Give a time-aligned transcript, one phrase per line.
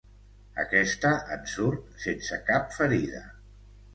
[0.61, 3.25] Aquesta en surt sense cap ferida.